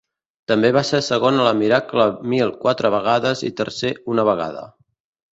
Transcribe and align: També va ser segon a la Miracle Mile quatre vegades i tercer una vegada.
També 0.51 0.69
va 0.75 0.81
ser 0.87 1.01
segon 1.07 1.35
a 1.35 1.43
la 1.47 1.51
Miracle 1.59 2.07
Mile 2.31 2.55
quatre 2.63 2.91
vegades 2.95 3.43
i 3.49 3.51
tercer 3.61 3.91
una 4.15 4.25
vegada. 4.31 4.65